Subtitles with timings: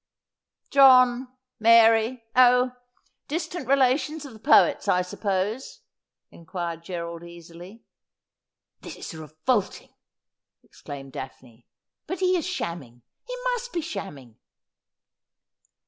[0.71, 1.27] 'John—
[1.59, 2.71] Mary— oh,
[3.27, 5.81] distant relations of the poet's, I suppose?'
[6.31, 7.83] inquired Gerald easily.'
[8.81, 9.93] This is revolting,'
[10.63, 11.67] exclaimed Daphne;'
[12.07, 14.37] but he is shamming— he must be shamming.'